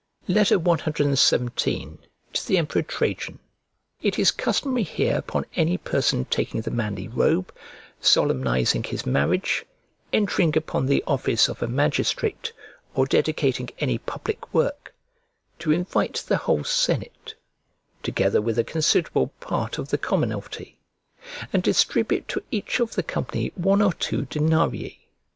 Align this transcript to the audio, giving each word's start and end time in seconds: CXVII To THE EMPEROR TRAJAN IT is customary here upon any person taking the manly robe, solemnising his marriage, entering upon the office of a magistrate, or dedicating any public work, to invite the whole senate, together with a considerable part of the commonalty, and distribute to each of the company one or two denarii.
CXVII 0.27 1.99
To 2.33 2.47
THE 2.47 2.57
EMPEROR 2.57 2.81
TRAJAN 2.81 3.37
IT 4.01 4.17
is 4.17 4.31
customary 4.31 4.81
here 4.81 5.15
upon 5.15 5.45
any 5.55 5.77
person 5.77 6.25
taking 6.25 6.61
the 6.61 6.71
manly 6.71 7.07
robe, 7.07 7.53
solemnising 7.99 8.81
his 8.81 9.05
marriage, 9.05 9.63
entering 10.11 10.57
upon 10.57 10.87
the 10.87 11.03
office 11.05 11.47
of 11.47 11.61
a 11.61 11.67
magistrate, 11.67 12.51
or 12.95 13.05
dedicating 13.05 13.69
any 13.77 13.99
public 13.99 14.51
work, 14.51 14.91
to 15.59 15.71
invite 15.71 16.23
the 16.27 16.37
whole 16.37 16.63
senate, 16.63 17.35
together 18.01 18.41
with 18.41 18.57
a 18.57 18.63
considerable 18.63 19.27
part 19.39 19.77
of 19.77 19.89
the 19.89 19.99
commonalty, 19.99 20.79
and 21.53 21.61
distribute 21.61 22.27
to 22.27 22.41
each 22.49 22.79
of 22.79 22.95
the 22.95 23.03
company 23.03 23.51
one 23.53 23.83
or 23.83 23.93
two 23.93 24.25
denarii. 24.25 25.07